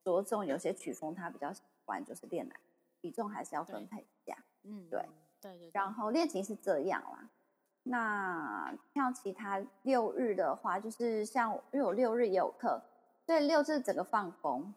[0.03, 2.55] 着重有些曲风他比较喜欢，就是练哪，
[3.01, 4.37] 比重还是要分配一下。
[4.63, 5.09] 嗯，对，
[5.41, 5.71] 对对。
[5.75, 7.29] 然后练琴是这样啦。
[7.83, 12.81] 那像其他六日的话，就是像因为我六日也有课，
[13.27, 14.73] 所以六是整个放风，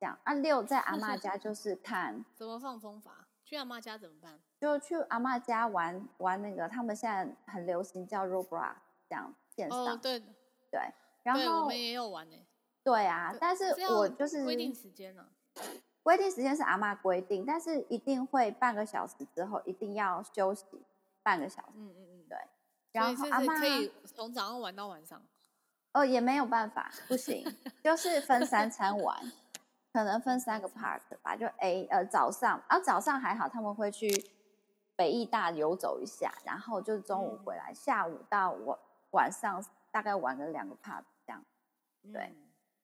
[0.00, 0.18] 这样。
[0.24, 3.26] 啊，六在阿妈家就是看 怎么放风法。
[3.44, 4.40] 去阿妈家怎么办？
[4.58, 8.74] 就去阿妈家玩玩那个，他们现在很流行叫 Roblox
[9.08, 9.78] 这样线上。
[9.78, 10.18] 哦，对
[10.70, 10.80] 对。
[11.24, 12.36] 然后我们也有玩呢。
[12.84, 15.26] 对啊，但是我就是规定时间呢。
[16.02, 20.66] 规定时间是阿妈规定，但是一定会半个小时之后一定要休息
[21.22, 21.68] 半个小时。
[21.76, 22.38] 嗯嗯嗯，对。
[22.92, 25.20] 然后阿妈可以从早上玩到晚上，
[25.94, 27.42] 哦，也没有办法，不行，
[27.82, 29.32] 就是分三餐玩，
[29.92, 34.30] 可能分三个 part 吧，就 A 呃早上，啊早上还好，他们会去
[34.94, 38.78] 北艺大游走一下，然后就中午回来，嗯、下午到晚
[39.12, 41.02] 晚上大概玩了两个 part
[42.12, 42.32] 对，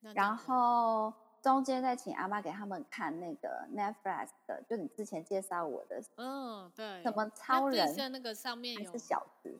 [0.01, 9.59] 嗯、然后中间再请阿妈给他们看那个 Netflix 的，就你之前介绍我的，嗯，对，什么超人，像那个上面有是小子。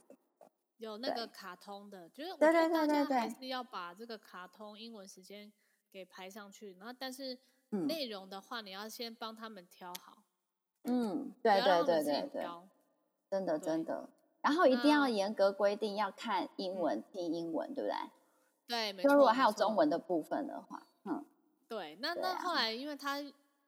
[0.77, 5.53] 有那个卡通的，就是对对对对对还是要把这个卡通英文时间
[5.91, 7.37] 给排上去，然后但是
[7.69, 10.23] 内容的话，你要先帮他们挑好。
[10.85, 12.47] 嗯，对对对对对，
[13.29, 14.09] 真的真的。
[14.41, 17.95] 然后一定要严格规定要看英文、听英文，对不对？
[18.71, 19.09] 对，没错。
[19.09, 21.25] 就如果还有中文的部分的话，嗯，
[21.67, 21.97] 对。
[21.99, 23.21] 那那后来，因为他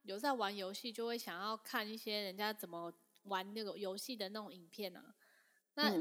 [0.03, 2.91] 有在玩游戏，就会想要看一些人家怎么
[3.23, 5.13] 玩那个游戏的那种影片啊。
[5.75, 5.91] 那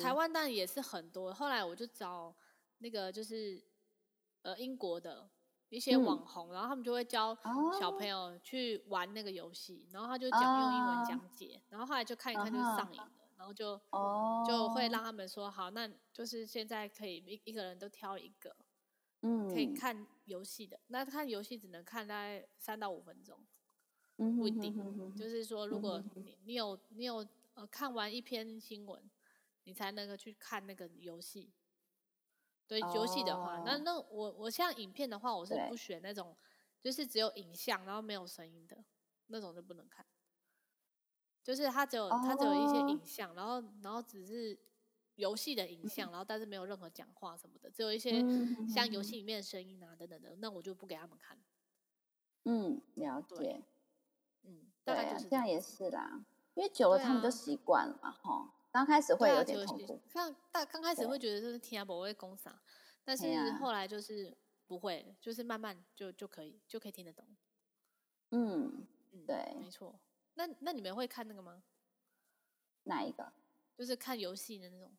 [0.00, 2.32] 台湾当然也是很多，后来我就找
[2.78, 3.60] 那个就是
[4.42, 5.28] 呃英国的
[5.70, 7.36] 一些网红，然后他们就会教
[7.80, 13.10] 小朋友去玩那个游戏，然后他就讲用英文讲解，然后后来就看一看就上瘾了，
[13.42, 13.76] 然后就
[14.46, 18.54] 就会让他们说好，那就是现在可以一一个人都挑一个，
[19.22, 23.44] 嗯，可以看游戏的，那看游戏只能看大概三到五分钟，
[24.16, 29.10] 不一定，就是说如果你你有你有呃看完一篇新闻。
[29.64, 31.52] 你才能够去看那个游戏，
[32.66, 36.36] 对游戏的话，那那我我像影片的话，我是不选那种，
[36.80, 38.84] 就是只有影像然后没有声音的
[39.28, 40.04] 那种就不能看，
[41.42, 44.58] 就是它只有它只有一些影像，然后然后只是
[45.16, 48.24] 游戏的影像，然后但是没有任何讲话什么的，只有一些
[48.68, 51.38] 像游戏里面的声音啊等等的，那我就不给他们看。
[52.44, 53.62] 嗯，了解。
[54.44, 56.24] 嗯，大概就是这样也是啦，
[56.54, 58.52] 因为久了他们就习惯了嘛，哈。
[58.72, 62.58] 刚开始会有点痛苦，像大刚开始会觉得就是听不会攻啥，
[63.04, 64.34] 但是后来就是
[64.66, 67.26] 不会，就是慢慢就就可以就可以听得懂。
[68.30, 69.94] 嗯嗯，对，没错。
[70.34, 71.62] 那那你们会看那个吗？
[72.84, 73.32] 哪一个？
[73.76, 74.90] 就是看游戏的那种。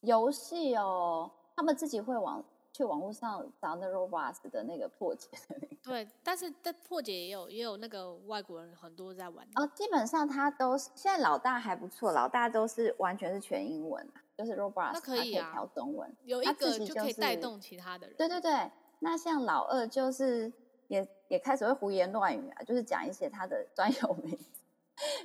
[0.00, 2.44] 游戏哦，他们自己会往。
[2.72, 9.68] 去网络上找那 Roblox 的那个破解的那个，对，但是这破解也有也有那个外国人很多在玩哦。
[9.74, 14.08] 基本上他都是现在老大还不错，老大都是完全是全英文，
[14.38, 18.16] 就是 Roblox 那可以啊，调中文，有一个就可以带动其他的人。
[18.16, 18.70] 对对对，
[19.00, 20.50] 那像老二就是
[20.86, 24.44] 也也开始会胡言乱语啊，就是讲一些他的专有名词，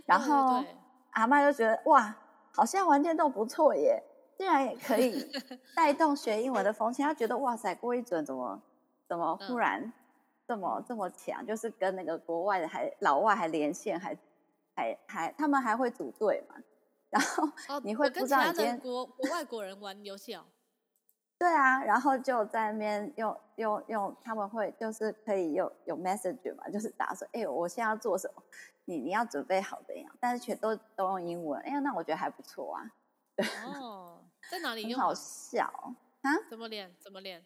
[0.06, 0.64] 然后
[1.12, 2.16] 阿妈就觉得哇，
[2.53, 4.03] 好像玩电动不错耶。
[4.38, 5.26] 竟然也可以
[5.74, 8.62] 带动学英文的风气，她觉得哇塞，郭一准怎么
[9.08, 9.93] 怎么忽然
[10.45, 11.45] 这么、嗯、这么强？
[11.45, 14.18] 就是跟那个国外的还老外还连线，还
[14.76, 16.56] 还还他们还会组队嘛？
[17.10, 20.43] 然后你会不知道你今天、哦、国国外国人玩游戏哦？
[21.39, 28.43] 对啊，然后就在那边用用用，他们会就是可以有有 message 嘛，就是打说哎，我现在要做什么？
[28.86, 31.59] 你你要准备好的呀，但是全都都用英文。
[31.61, 32.91] 哎呀，那我觉得还不错啊。
[33.65, 34.21] 哦。
[34.49, 34.99] 在哪里用？
[34.99, 35.65] 好笑
[36.21, 36.29] 啊！
[36.47, 36.95] 怎么练？
[36.99, 37.43] 怎么练？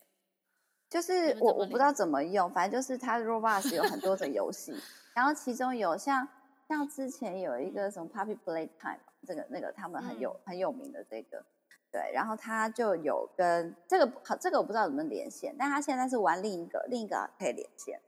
[0.89, 4.75] 就是我我不知道怎么用，反正就是它 Roblox 有很多的游戏，
[5.13, 6.27] 然后其中有像
[6.67, 11.45] 像之前有一个什么 Puppy Playtime，这个那个他们很有、嗯、很有名的这个，
[11.89, 18.01] 对，然后他就有跟这个好这个我不知道怎么连线，但他现在是玩另一个另一个可以连线，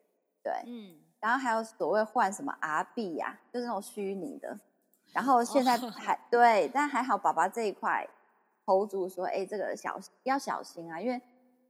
[0.43, 4.59] 对，嗯，然后还有所谓换什么 R 币呀，就是那种虚拟的。
[5.13, 8.05] 然后现在还、哦、对，但还好，爸爸这一块
[8.65, 11.21] 投注说，哎，这个小要小心啊，因为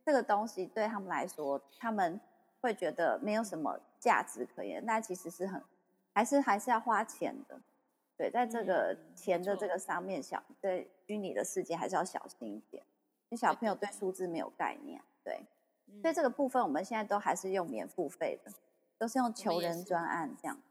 [0.04, 2.20] 这个东西对他们来说，他们
[2.62, 5.62] 会觉得没有什么价值可言，但其实是很
[6.14, 7.60] 还是还是要花钱的。
[8.16, 12.84] 对，在这个钱的这个上面，小对虚拟的世界还是要小心一点，
[13.30, 15.02] 因为小朋友对数字没有概念。
[15.24, 15.44] 对，
[16.02, 18.52] 所以这个部分我们现在都还是用免付费的，
[19.02, 20.62] 都是用求人专案这样。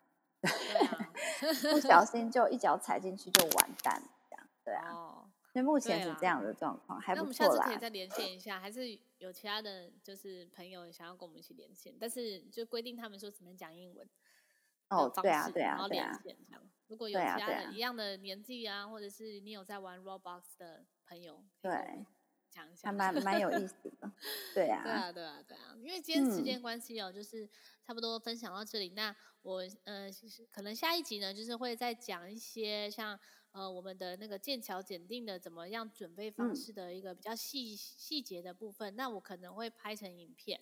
[0.41, 0.51] 对，
[1.75, 4.01] 不小心就一脚踩进去就完蛋，
[4.31, 4.93] 这样对啊。
[4.93, 7.25] 哦，所以目前是这样的状况，还不错啦。
[7.25, 14.09] 那我们下次可以再连线一下，还是有其他的就是朋友想要跟我们一起连线，但是就规定他们说只能讲英文。
[14.91, 16.17] 哦，对啊，对啊，对啊。
[16.87, 22.07] 如果有其他的一样的年纪啊，或者是你有在玩 Roblox 的朋友，对，
[22.51, 24.13] 讲一下，还蛮蛮有意思的。
[24.55, 25.77] 对啊，对啊，对啊，对啊。
[25.79, 27.49] 因为今天时间关系哦，就是
[27.83, 28.91] 差不多分享到这里。
[28.91, 30.09] 那我呃，
[30.51, 33.19] 可能下一集呢，就是会再讲一些像
[33.53, 38.95] 呃我们的那个剑桥检定的怎么样准备方式的一个比较细细节的部分。
[38.97, 40.61] 那我可能会拍成影片。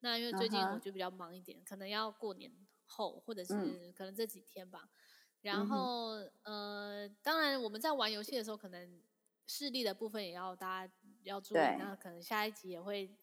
[0.00, 2.52] 那因为最近我就比较忙一点，可能要过年
[2.84, 4.88] 后，或者是可能这几天吧。
[5.40, 9.00] 然后，嗯、呃，当然我们在玩游戏的时候，可能
[9.46, 10.92] 视力的部分也要大家
[11.28, 11.58] 要注意。
[11.78, 13.16] 那可能下一集也会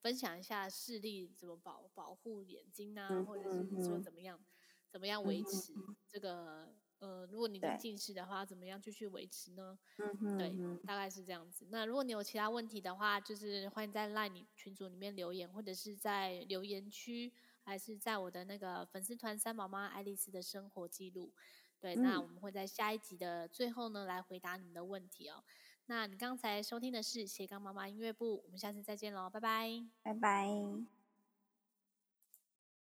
[0.00, 4.46] 分享一下视力怎么保保护眼睛啊，嗯、或者是说怎么样、嗯、
[4.90, 5.72] 怎么样维持
[6.08, 9.78] 这个呃，如果你的近视的话，怎么样继续维持呢？
[9.98, 10.52] 嗯对，
[10.84, 11.66] 大概是这样子。
[11.70, 17.32] 那如果你有其他问题的话，就是欢迎在 LINE 群组里面留言，或者是在留言区，
[17.62, 21.32] 还是在我的那个粉丝团“三宝妈爱丽丝”的生活记录。
[21.78, 25.44] 对，那我们会在下一集的最后呢，来回答你们的问题哦。
[25.90, 30.97] 那你刚才收听的是斜杠妈妈音乐部，我们下次再见喽，拜拜，拜拜。